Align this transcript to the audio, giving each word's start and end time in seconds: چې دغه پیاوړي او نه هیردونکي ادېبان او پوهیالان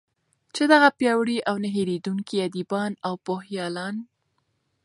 چې 0.55 0.63
دغه 0.73 0.89
پیاوړي 0.97 1.37
او 1.49 1.55
نه 1.63 1.69
هیردونکي 1.75 2.35
ادېبان 2.47 2.91
او 3.07 3.13
پوهیالان 3.25 3.95